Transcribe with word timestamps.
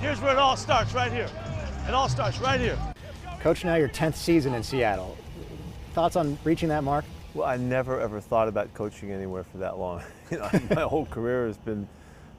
Here's 0.00 0.20
where 0.20 0.32
it 0.32 0.38
all 0.38 0.56
starts, 0.56 0.94
right 0.94 1.12
here. 1.12 1.28
It 1.86 1.94
all 1.94 2.08
starts 2.08 2.38
right 2.40 2.60
here. 2.60 2.78
Coach, 3.40 3.64
now 3.64 3.76
your 3.76 3.88
10th 3.88 4.14
season 4.14 4.54
in 4.54 4.62
Seattle. 4.62 5.16
Thoughts 5.92 6.16
on 6.16 6.38
reaching 6.44 6.68
that 6.68 6.84
mark? 6.84 7.04
Well, 7.34 7.46
I 7.46 7.56
never 7.56 8.00
ever 8.00 8.20
thought 8.20 8.48
about 8.48 8.72
coaching 8.74 9.12
anywhere 9.12 9.44
for 9.44 9.58
that 9.58 9.78
long. 9.78 10.02
you 10.30 10.38
know, 10.38 10.50
my 10.74 10.82
whole 10.82 11.06
career 11.06 11.46
has 11.46 11.56
been 11.56 11.88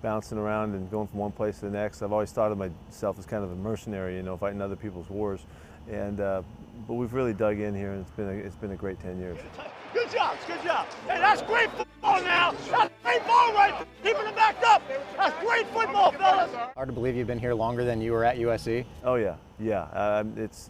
bouncing 0.02 0.38
around 0.38 0.74
and 0.74 0.90
going 0.92 1.08
from 1.08 1.20
one 1.20 1.32
place 1.32 1.60
to 1.60 1.66
the 1.66 1.72
next. 1.72 2.02
I've 2.02 2.12
always 2.12 2.32
thought 2.32 2.52
of 2.52 2.58
myself 2.58 3.18
as 3.18 3.26
kind 3.26 3.44
of 3.44 3.52
a 3.52 3.56
mercenary, 3.56 4.16
you 4.16 4.24
know, 4.24 4.36
fighting 4.38 4.62
other 4.62 4.76
people's 4.76 5.10
wars. 5.10 5.42
And 5.90 6.20
uh, 6.20 6.42
but 6.88 6.96
we've 6.96 7.14
really 7.14 7.34
dug 7.34 7.60
in 7.60 7.74
here, 7.74 7.92
and 7.92 8.02
it's 8.02 8.12
been 8.12 8.28
a, 8.28 8.34
it's 8.34 8.56
been 8.56 8.72
a 8.72 8.76
great 8.76 9.00
10 9.00 9.20
years. 9.20 9.38
Good 9.38 9.56
job, 9.56 9.72
good 9.94 10.12
job. 10.64 10.88
Hey, 11.08 11.20
that's 11.20 11.42
great 11.42 11.70
football 11.72 12.22
now. 12.22 12.52
That's 12.70 12.94
great 13.04 13.26
ball 13.28 13.54
right. 13.54 13.86
Keeping 14.04 14.26
it 14.26 14.36
backed 14.36 14.64
up. 14.64 14.82
That's 15.18 15.44
great 15.44 15.68
football, 15.68 16.12
fellas. 16.12 16.52
Hard 16.76 16.90
to 16.90 16.94
believe 16.94 17.16
you've 17.16 17.28
been 17.28 17.40
here 17.40 17.54
longer 17.54 17.84
than 17.84 18.02
you 18.02 18.12
were 18.12 18.24
at 18.24 18.38
USC. 18.38 18.86
Oh 19.04 19.16
yeah, 19.16 19.36
yeah. 19.60 19.84
Um, 19.92 20.34
it's 20.38 20.70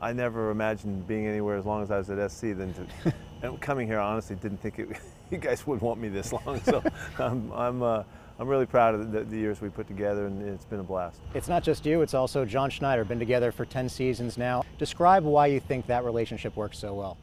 I 0.00 0.12
never 0.12 0.50
imagined 0.50 1.06
being 1.06 1.26
anywhere 1.26 1.56
as 1.56 1.64
long 1.64 1.82
as 1.82 1.90
I 1.90 1.98
was 1.98 2.10
at 2.10 2.30
SC. 2.30 2.56
Than 2.56 2.74
to 2.74 3.14
and 3.42 3.60
coming 3.60 3.86
here, 3.86 3.98
I 3.98 4.12
honestly 4.12 4.36
didn't 4.36 4.58
think 4.58 4.78
it, 4.78 4.88
you 5.30 5.38
guys 5.38 5.66
would 5.66 5.80
want 5.80 6.00
me 6.00 6.08
this 6.08 6.32
long. 6.32 6.60
So 6.62 6.82
I'm 7.18 7.52
I'm 7.54 7.82
uh, 7.82 8.02
I'm 8.40 8.46
really 8.46 8.66
proud 8.66 8.94
of 8.94 9.10
the, 9.10 9.24
the, 9.24 9.36
years 9.36 9.60
we 9.60 9.68
put 9.68 9.88
together, 9.88 10.26
and 10.26 10.40
it's 10.48 10.64
been 10.64 10.78
a 10.78 10.84
blast. 10.84 11.20
It's 11.34 11.48
not 11.48 11.64
just 11.64 11.84
you; 11.84 12.02
it's 12.02 12.14
also 12.14 12.44
John 12.44 12.70
Schneider. 12.70 13.04
Been 13.04 13.18
together 13.18 13.50
for 13.50 13.64
10 13.64 13.88
seasons 13.88 14.38
now. 14.38 14.64
Describe 14.78 15.24
why 15.24 15.48
you 15.48 15.58
think 15.58 15.86
that 15.88 16.04
relationship 16.04 16.54
works 16.54 16.78
so 16.78 16.94
well. 16.94 17.16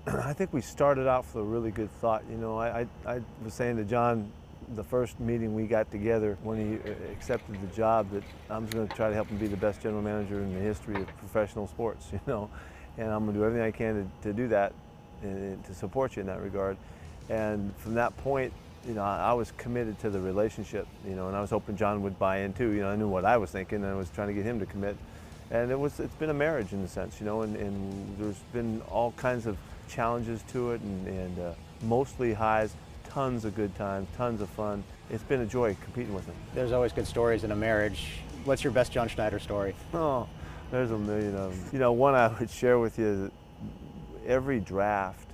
I 0.06 0.32
think 0.32 0.52
we 0.52 0.60
started 0.60 1.06
out 1.06 1.24
with 1.26 1.36
a 1.36 1.42
really 1.42 1.70
good 1.70 1.90
thought. 2.00 2.22
You 2.30 2.36
know, 2.36 2.58
I, 2.58 2.80
I, 2.80 3.14
I 3.14 3.20
was 3.44 3.54
saying 3.54 3.76
to 3.76 3.84
John 3.84 4.30
the 4.74 4.84
first 4.84 5.18
meeting 5.18 5.54
we 5.54 5.66
got 5.66 5.90
together 5.90 6.36
when 6.42 6.58
he 6.58 6.90
uh, 6.90 6.94
accepted 7.12 7.60
the 7.60 7.74
job 7.74 8.10
that 8.10 8.22
I'm 8.50 8.66
going 8.66 8.86
to 8.86 8.94
try 8.94 9.08
to 9.08 9.14
help 9.14 9.28
him 9.28 9.38
be 9.38 9.46
the 9.46 9.56
best 9.56 9.80
general 9.82 10.02
manager 10.02 10.40
in 10.40 10.52
the 10.54 10.60
history 10.60 10.96
of 10.96 11.06
professional 11.18 11.66
sports, 11.66 12.08
you 12.12 12.20
know, 12.26 12.50
and 12.98 13.10
I'm 13.10 13.24
going 13.24 13.34
to 13.34 13.40
do 13.40 13.44
everything 13.44 13.66
I 13.66 13.70
can 13.70 14.10
to, 14.22 14.28
to 14.28 14.32
do 14.34 14.48
that 14.48 14.72
and 15.22 15.64
to 15.64 15.74
support 15.74 16.16
you 16.16 16.20
in 16.20 16.26
that 16.26 16.42
regard. 16.42 16.76
And 17.30 17.74
from 17.78 17.94
that 17.94 18.16
point, 18.18 18.52
you 18.86 18.94
know, 18.94 19.02
I 19.02 19.32
was 19.32 19.52
committed 19.52 19.98
to 20.00 20.10
the 20.10 20.20
relationship, 20.20 20.86
you 21.06 21.14
know, 21.14 21.28
and 21.28 21.36
I 21.36 21.40
was 21.40 21.50
hoping 21.50 21.76
John 21.76 22.02
would 22.02 22.18
buy 22.18 22.38
in 22.38 22.52
too. 22.52 22.70
You 22.70 22.82
know, 22.82 22.90
I 22.90 22.96
knew 22.96 23.08
what 23.08 23.24
I 23.24 23.36
was 23.36 23.50
thinking, 23.50 23.82
and 23.82 23.86
I 23.86 23.94
was 23.94 24.08
trying 24.10 24.28
to 24.28 24.34
get 24.34 24.44
him 24.44 24.60
to 24.60 24.66
commit. 24.66 24.96
And 25.50 25.70
it 25.70 25.78
was, 25.78 25.98
it's 25.98 26.14
been 26.14 26.30
a 26.30 26.34
marriage 26.34 26.72
in 26.72 26.80
a 26.80 26.88
sense, 26.88 27.20
you 27.20 27.26
know, 27.26 27.42
and, 27.42 27.56
and 27.56 28.18
there's 28.18 28.38
been 28.52 28.80
all 28.90 29.12
kinds 29.12 29.46
of 29.46 29.56
challenges 29.88 30.42
to 30.52 30.72
it, 30.72 30.80
and, 30.80 31.06
and 31.06 31.38
uh, 31.38 31.52
mostly 31.82 32.32
highs, 32.32 32.74
tons 33.08 33.44
of 33.44 33.54
good 33.54 33.74
times, 33.76 34.08
tons 34.16 34.40
of 34.40 34.48
fun. 34.50 34.84
It's 35.10 35.22
been 35.22 35.40
a 35.40 35.46
joy 35.46 35.76
competing 35.82 36.14
with 36.14 36.26
him. 36.26 36.34
There's 36.54 36.72
always 36.72 36.92
good 36.92 37.06
stories 37.06 37.44
in 37.44 37.50
a 37.50 37.56
marriage. 37.56 38.20
What's 38.44 38.62
your 38.62 38.72
best 38.72 38.92
John 38.92 39.08
Schneider 39.08 39.38
story? 39.38 39.74
Oh, 39.94 40.28
there's 40.70 40.90
a 40.90 40.98
million 40.98 41.34
of 41.34 41.50
them. 41.50 41.70
You 41.72 41.78
know, 41.78 41.92
one 41.92 42.14
I 42.14 42.28
would 42.38 42.50
share 42.50 42.78
with 42.78 42.98
you, 42.98 43.30
every 44.26 44.60
draft, 44.60 45.26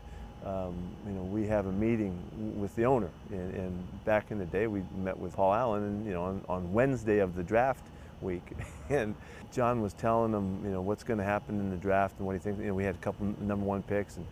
um, 0.44 0.74
you 1.06 1.12
know, 1.12 1.22
we 1.22 1.46
have 1.46 1.66
a 1.66 1.72
meeting 1.72 2.18
with 2.58 2.74
the 2.76 2.84
owner. 2.84 3.08
And, 3.30 3.54
and, 3.54 4.04
back 4.04 4.30
in 4.30 4.38
the 4.38 4.44
day, 4.44 4.66
we 4.66 4.82
met 4.98 5.18
with 5.18 5.34
Paul 5.34 5.54
Allen, 5.54 5.82
and 5.82 6.06
you 6.06 6.12
know, 6.12 6.24
on, 6.24 6.44
on 6.46 6.72
Wednesday 6.74 7.20
of 7.20 7.34
the 7.34 7.42
draft 7.42 7.82
week, 8.22 8.42
and 8.90 9.14
John 9.52 9.82
was 9.82 9.92
telling 9.92 10.32
him, 10.32 10.64
you 10.64 10.70
know, 10.70 10.80
what's 10.80 11.04
going 11.04 11.18
to 11.18 11.24
happen 11.24 11.60
in 11.60 11.70
the 11.70 11.76
draft 11.76 12.18
and 12.18 12.26
what 12.26 12.32
he 12.32 12.38
thinks. 12.38 12.60
You 12.60 12.68
know, 12.68 12.74
we 12.74 12.84
had 12.84 12.94
a 12.94 12.98
couple 12.98 13.26
number 13.40 13.64
one 13.64 13.82
picks, 13.82 14.16
and 14.16 14.26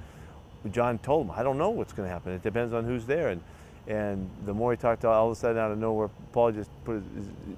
John 0.72 0.98
told 0.98 1.27
him, 1.27 1.33
I 1.36 1.42
don't 1.42 1.58
know 1.58 1.70
what's 1.70 1.92
going 1.92 2.08
to 2.08 2.12
happen. 2.12 2.33
It 2.33 2.42
depends 2.42 2.72
on 2.72 2.84
who's 2.84 3.06
there. 3.06 3.28
And 3.28 3.41
and 3.89 4.30
the 4.47 4.55
more 4.55 4.70
he 4.70 4.77
talked, 4.77 5.00
to 5.00 5.08
all 5.08 5.27
of 5.27 5.33
a 5.33 5.34
sudden 5.34 5.58
out 5.58 5.72
of 5.72 5.78
nowhere, 5.78 6.08
Paul 6.33 6.52
just 6.52 6.70
put 6.84 7.02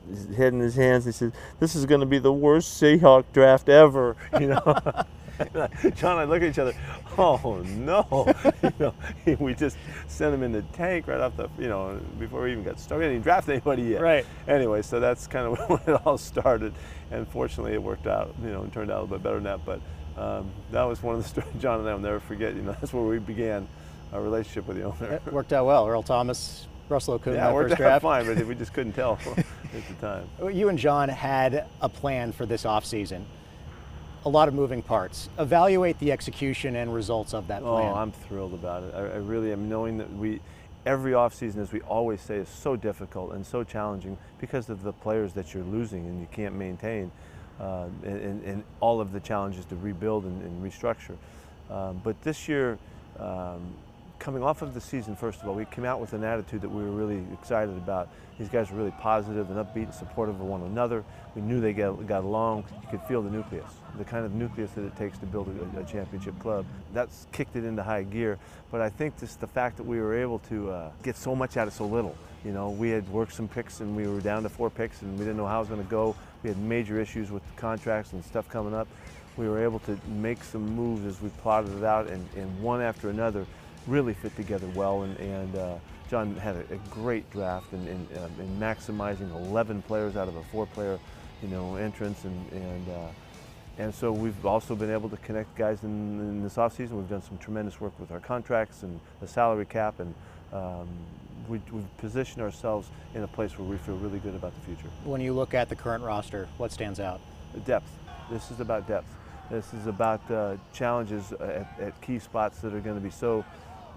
his, 0.08 0.26
his 0.26 0.36
head 0.36 0.54
in 0.54 0.60
his 0.60 0.74
hands. 0.74 1.04
He 1.04 1.12
said, 1.12 1.32
"This 1.60 1.74
is 1.74 1.84
going 1.84 2.00
to 2.00 2.06
be 2.06 2.18
the 2.18 2.32
worst 2.32 2.80
Seahawk 2.80 3.24
draft 3.32 3.68
ever." 3.68 4.16
You 4.40 4.48
know. 4.48 5.04
John 5.96 6.12
and 6.12 6.20
I 6.20 6.24
look 6.24 6.42
at 6.42 6.48
each 6.48 6.58
other. 6.58 6.74
Oh 7.18 7.64
no! 7.66 8.32
you 8.62 8.72
know, 8.78 8.94
we 9.38 9.54
just 9.54 9.76
sent 10.06 10.34
him 10.34 10.42
in 10.42 10.52
the 10.52 10.62
tank 10.72 11.06
right 11.06 11.20
off 11.20 11.36
the, 11.36 11.48
you 11.58 11.68
know, 11.68 12.00
before 12.18 12.42
we 12.42 12.52
even 12.52 12.64
got 12.64 12.78
started. 12.78 13.06
He 13.06 13.12
didn't 13.14 13.24
draft 13.24 13.48
anybody 13.48 13.82
yet. 13.82 14.00
Right. 14.00 14.26
Anyway, 14.46 14.82
so 14.82 15.00
that's 15.00 15.26
kind 15.26 15.46
of 15.46 15.68
when 15.68 15.94
it 15.94 16.00
all 16.04 16.18
started, 16.18 16.72
and 17.10 17.26
fortunately 17.28 17.74
it 17.74 17.82
worked 17.82 18.06
out. 18.06 18.34
You 18.42 18.50
know, 18.50 18.62
and 18.62 18.72
turned 18.72 18.90
out 18.90 18.98
a 18.98 19.02
little 19.02 19.18
bit 19.18 19.22
better 19.22 19.36
than 19.36 19.44
that. 19.44 19.64
But 19.64 19.80
um, 20.16 20.50
that 20.70 20.84
was 20.84 21.02
one 21.02 21.16
of 21.16 21.22
the 21.22 21.28
stories 21.28 21.50
John 21.60 21.80
and 21.80 21.88
I 21.88 21.92
will 21.92 22.00
never 22.00 22.20
forget. 22.20 22.54
You 22.54 22.62
know, 22.62 22.76
that's 22.80 22.92
where 22.92 23.04
we 23.04 23.18
began 23.18 23.66
our 24.12 24.22
relationship 24.22 24.66
with 24.66 24.76
the 24.76 24.84
owner. 24.84 25.20
It 25.26 25.32
worked 25.32 25.52
out 25.52 25.66
well. 25.66 25.86
Earl 25.86 26.02
Thomas, 26.02 26.68
Russell 26.88 27.18
Okung, 27.18 27.34
yeah, 27.34 27.50
it 27.50 27.54
worked 27.54 27.70
first 27.70 27.80
out 27.80 28.00
draft. 28.00 28.02
fine, 28.02 28.26
but 28.26 28.46
we 28.46 28.54
just 28.54 28.72
couldn't 28.72 28.92
tell 28.92 29.18
at 29.26 29.88
the 29.88 29.94
time. 30.00 30.28
You 30.54 30.68
and 30.68 30.78
John 30.78 31.08
had 31.08 31.66
a 31.80 31.88
plan 31.88 32.32
for 32.32 32.46
this 32.46 32.64
offseason. 32.64 33.24
A 34.26 34.28
lot 34.28 34.48
of 34.48 34.54
moving 34.54 34.80
parts. 34.80 35.28
Evaluate 35.38 35.98
the 35.98 36.10
execution 36.10 36.76
and 36.76 36.94
results 36.94 37.34
of 37.34 37.46
that 37.48 37.62
plan. 37.62 37.92
Oh, 37.92 37.94
I'm 37.94 38.10
thrilled 38.10 38.54
about 38.54 38.82
it. 38.82 38.94
I, 38.94 39.00
I 39.00 39.16
really 39.16 39.52
am 39.52 39.68
knowing 39.68 39.98
that 39.98 40.10
we, 40.14 40.40
every 40.86 41.12
offseason, 41.12 41.58
as 41.58 41.72
we 41.72 41.82
always 41.82 42.22
say, 42.22 42.36
is 42.36 42.48
so 42.48 42.74
difficult 42.74 43.32
and 43.34 43.44
so 43.44 43.62
challenging 43.64 44.16
because 44.40 44.70
of 44.70 44.82
the 44.82 44.92
players 44.92 45.34
that 45.34 45.52
you're 45.52 45.64
losing 45.64 46.06
and 46.06 46.20
you 46.20 46.28
can't 46.32 46.54
maintain 46.54 47.10
uh, 47.60 47.86
and, 48.02 48.42
and, 48.44 48.64
all 48.80 49.00
of 49.00 49.12
the 49.12 49.20
challenges 49.20 49.64
to 49.66 49.76
rebuild 49.76 50.24
and, 50.24 50.42
and 50.42 50.62
restructure. 50.64 51.16
Um, 51.70 52.00
but 52.02 52.20
this 52.22 52.48
year, 52.48 52.78
um, 53.18 53.60
coming 54.24 54.42
off 54.42 54.62
of 54.62 54.72
the 54.72 54.80
season, 54.80 55.14
first 55.14 55.42
of 55.42 55.48
all, 55.48 55.54
we 55.54 55.66
came 55.66 55.84
out 55.84 56.00
with 56.00 56.14
an 56.14 56.24
attitude 56.24 56.62
that 56.62 56.68
we 56.70 56.82
were 56.82 56.90
really 56.90 57.22
excited 57.34 57.76
about. 57.76 58.08
These 58.38 58.48
guys 58.48 58.70
were 58.70 58.78
really 58.78 58.94
positive 58.98 59.50
and 59.50 59.58
upbeat 59.58 59.84
and 59.84 59.94
supportive 59.94 60.36
of 60.36 60.46
one 60.46 60.62
another. 60.62 61.04
We 61.34 61.42
knew 61.42 61.60
they 61.60 61.74
got, 61.74 62.06
got 62.06 62.24
along. 62.24 62.64
You 62.84 62.88
could 62.88 63.02
feel 63.02 63.20
the 63.20 63.28
nucleus, 63.28 63.70
the 63.98 64.04
kind 64.04 64.24
of 64.24 64.32
nucleus 64.32 64.70
that 64.72 64.84
it 64.86 64.96
takes 64.96 65.18
to 65.18 65.26
build 65.26 65.48
a, 65.76 65.80
a 65.80 65.84
championship 65.84 66.38
club. 66.38 66.64
That's 66.94 67.26
kicked 67.32 67.54
it 67.54 67.66
into 67.66 67.82
high 67.82 68.04
gear. 68.04 68.38
But 68.72 68.80
I 68.80 68.88
think 68.88 69.20
just 69.20 69.40
the 69.40 69.46
fact 69.46 69.76
that 69.76 69.84
we 69.84 70.00
were 70.00 70.14
able 70.14 70.38
to 70.48 70.70
uh, 70.70 70.90
get 71.02 71.18
so 71.18 71.36
much 71.36 71.58
out 71.58 71.68
of 71.68 71.74
so 71.74 71.84
little. 71.84 72.16
You 72.46 72.52
know, 72.52 72.70
we 72.70 72.88
had 72.88 73.06
worked 73.10 73.34
some 73.34 73.46
picks 73.46 73.80
and 73.80 73.94
we 73.94 74.06
were 74.06 74.20
down 74.22 74.42
to 74.44 74.48
four 74.48 74.70
picks 74.70 75.02
and 75.02 75.18
we 75.18 75.26
didn't 75.26 75.36
know 75.36 75.46
how 75.46 75.58
it 75.58 75.60
was 75.60 75.68
going 75.68 75.84
to 75.84 75.90
go. 75.90 76.16
We 76.42 76.48
had 76.48 76.58
major 76.58 76.98
issues 76.98 77.30
with 77.30 77.42
contracts 77.56 78.14
and 78.14 78.24
stuff 78.24 78.48
coming 78.48 78.72
up. 78.72 78.88
We 79.36 79.48
were 79.48 79.62
able 79.62 79.80
to 79.80 79.98
make 80.06 80.42
some 80.44 80.64
moves 80.64 81.04
as 81.04 81.20
we 81.20 81.28
plotted 81.42 81.76
it 81.76 81.84
out 81.84 82.08
and, 82.08 82.26
and 82.36 82.62
one 82.62 82.80
after 82.80 83.10
another 83.10 83.44
really 83.86 84.14
fit 84.14 84.34
together 84.36 84.66
well. 84.74 85.02
And, 85.02 85.16
and 85.18 85.56
uh, 85.56 85.76
John 86.10 86.34
had 86.36 86.56
a, 86.56 86.74
a, 86.74 86.78
great 86.90 87.28
draft 87.30 87.72
in, 87.72 87.86
in, 87.86 88.08
um, 88.18 88.30
in, 88.38 88.58
maximizing 88.58 89.30
11 89.48 89.82
players 89.82 90.16
out 90.16 90.28
of 90.28 90.36
a 90.36 90.42
four-player, 90.44 90.98
you 91.42 91.48
know, 91.48 91.76
entrance. 91.76 92.24
And, 92.24 92.52
and, 92.52 92.88
uh, 92.88 93.08
and 93.78 93.94
so 93.94 94.12
we've 94.12 94.46
also 94.46 94.74
been 94.74 94.90
able 94.90 95.08
to 95.10 95.16
connect 95.18 95.54
guys 95.56 95.82
in, 95.82 96.20
in 96.20 96.42
this 96.42 96.56
offseason. 96.56 96.90
We've 96.90 97.08
done 97.08 97.22
some 97.22 97.38
tremendous 97.38 97.80
work 97.80 97.98
with 97.98 98.12
our 98.12 98.20
contracts 98.20 98.82
and 98.82 99.00
the 99.20 99.28
salary 99.28 99.66
cap 99.66 100.00
and 100.00 100.14
um, 100.52 100.88
we, 101.48 101.58
have 101.58 101.98
positioned 101.98 102.42
ourselves 102.42 102.88
in 103.14 103.22
a 103.22 103.28
place 103.28 103.58
where 103.58 103.68
we 103.68 103.76
feel 103.76 103.96
really 103.96 104.18
good 104.18 104.34
about 104.34 104.54
the 104.54 104.60
future. 104.60 104.88
When 105.04 105.20
you 105.20 105.32
look 105.32 105.54
at 105.54 105.68
the 105.68 105.76
current 105.76 106.04
roster, 106.04 106.48
what 106.56 106.72
stands 106.72 107.00
out? 107.00 107.20
Depth. 107.64 107.90
This 108.30 108.50
is 108.50 108.60
about 108.60 108.88
depth. 108.88 109.08
This 109.50 109.74
is 109.74 109.86
about 109.86 110.28
uh, 110.30 110.56
challenges 110.72 111.32
at, 111.32 111.68
at, 111.78 112.00
key 112.00 112.18
spots 112.18 112.60
that 112.60 112.72
are 112.72 112.80
going 112.80 112.96
to 112.96 113.02
be 113.02 113.10
so 113.10 113.44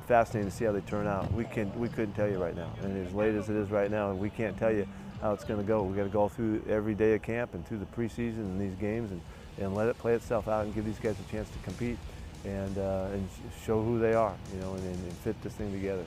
fascinating 0.07 0.49
to 0.49 0.55
see 0.55 0.65
how 0.65 0.71
they 0.71 0.81
turn 0.81 1.05
out. 1.05 1.31
We 1.33 1.45
can 1.45 1.77
we 1.79 1.89
couldn't 1.89 2.13
tell 2.13 2.29
you 2.29 2.37
right 2.37 2.55
now, 2.55 2.71
and 2.81 3.05
as 3.05 3.13
late 3.13 3.35
as 3.35 3.49
it 3.49 3.55
is 3.55 3.69
right 3.69 3.91
now, 3.91 4.13
we 4.13 4.29
can't 4.29 4.57
tell 4.57 4.71
you 4.71 4.87
how 5.21 5.33
it's 5.33 5.43
going 5.43 5.59
to 5.59 5.65
go. 5.65 5.83
We 5.83 5.95
got 5.95 6.03
to 6.03 6.09
go 6.09 6.27
through 6.29 6.63
every 6.69 6.95
day 6.95 7.15
of 7.15 7.21
camp 7.21 7.53
and 7.53 7.65
through 7.67 7.79
the 7.79 7.85
preseason 7.85 8.39
and 8.39 8.61
these 8.61 8.75
games, 8.79 9.11
and, 9.11 9.21
and 9.59 9.75
let 9.75 9.87
it 9.87 9.97
play 9.97 10.13
itself 10.13 10.47
out 10.47 10.65
and 10.65 10.73
give 10.73 10.85
these 10.85 10.99
guys 10.99 11.15
a 11.19 11.31
chance 11.31 11.49
to 11.49 11.59
compete 11.59 11.97
and 12.45 12.77
uh, 12.77 13.07
and 13.11 13.27
show 13.65 13.81
who 13.83 13.99
they 13.99 14.13
are, 14.13 14.35
you 14.53 14.61
know, 14.61 14.73
and, 14.73 14.83
and 14.85 15.13
fit 15.23 15.39
this 15.41 15.53
thing 15.53 15.71
together. 15.71 16.05